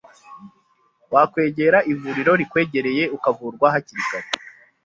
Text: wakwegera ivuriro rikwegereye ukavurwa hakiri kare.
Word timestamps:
wakwegera 1.13 1.77
ivuriro 1.93 2.31
rikwegereye 2.41 3.03
ukavurwa 3.15 3.67
hakiri 3.73 4.03
kare. 4.09 4.29